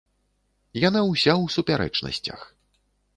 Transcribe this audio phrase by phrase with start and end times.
[0.87, 2.39] Яна ўся ў супярэчнасцях.